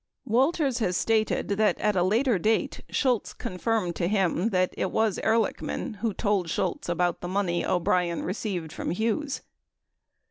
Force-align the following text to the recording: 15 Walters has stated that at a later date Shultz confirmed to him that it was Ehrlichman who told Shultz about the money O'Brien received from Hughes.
15 0.23 0.33
Walters 0.33 0.79
has 0.79 0.97
stated 0.97 1.47
that 1.49 1.77
at 1.79 1.95
a 1.95 2.01
later 2.01 2.39
date 2.39 2.81
Shultz 2.89 3.33
confirmed 3.33 3.95
to 3.97 4.07
him 4.07 4.49
that 4.49 4.73
it 4.75 4.89
was 4.91 5.19
Ehrlichman 5.19 5.97
who 5.97 6.11
told 6.11 6.49
Shultz 6.49 6.89
about 6.89 7.21
the 7.21 7.27
money 7.27 7.63
O'Brien 7.63 8.23
received 8.23 8.73
from 8.73 8.89
Hughes. 8.89 9.41